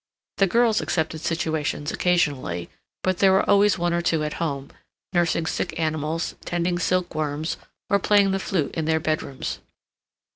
[0.37, 2.71] The girls accepted situations occasionally,
[3.03, 4.71] but there were always one or two at home,
[5.13, 9.59] nursing sick animals, tending silkworms, or playing the flute in their bedrooms.